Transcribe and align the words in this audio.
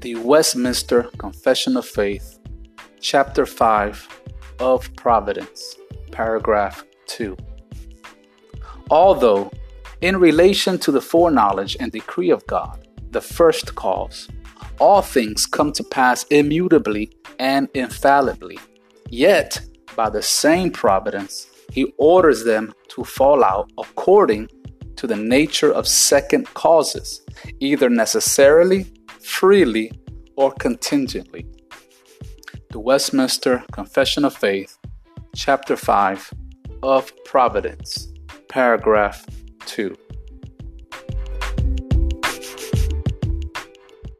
The 0.00 0.14
Westminster 0.14 1.10
Confession 1.18 1.76
of 1.76 1.84
Faith, 1.84 2.38
Chapter 3.00 3.44
5 3.44 4.22
of 4.60 4.94
Providence, 4.94 5.74
Paragraph 6.12 6.84
2. 7.08 7.36
Although, 8.92 9.50
in 10.00 10.18
relation 10.18 10.78
to 10.78 10.92
the 10.92 11.00
foreknowledge 11.00 11.76
and 11.80 11.90
decree 11.90 12.30
of 12.30 12.46
God, 12.46 12.86
the 13.10 13.20
first 13.20 13.74
cause, 13.74 14.28
all 14.78 15.02
things 15.02 15.46
come 15.46 15.72
to 15.72 15.82
pass 15.82 16.22
immutably 16.30 17.10
and 17.40 17.68
infallibly, 17.74 18.60
yet, 19.08 19.60
by 19.96 20.08
the 20.08 20.22
same 20.22 20.70
providence, 20.70 21.48
he 21.72 21.92
orders 21.96 22.44
them 22.44 22.72
to 22.90 23.02
fall 23.02 23.42
out 23.42 23.68
according 23.78 24.48
to 24.94 25.08
the 25.08 25.16
nature 25.16 25.72
of 25.72 25.88
second 25.88 26.46
causes, 26.54 27.22
either 27.58 27.90
necessarily, 27.90 28.92
freely, 29.20 29.92
or 30.36 30.52
contingently. 30.52 31.46
The 32.70 32.80
Westminster 32.80 33.64
Confession 33.72 34.24
of 34.24 34.34
Faith, 34.34 34.78
Chapter 35.34 35.76
5 35.76 36.32
of 36.82 37.12
Providence, 37.24 38.12
Paragraph 38.48 39.24
2. 39.66 39.96